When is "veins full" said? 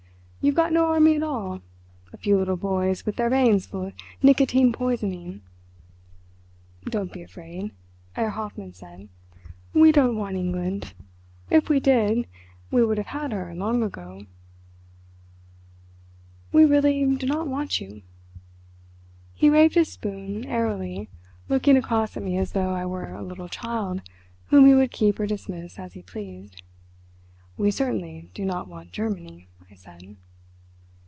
3.29-3.85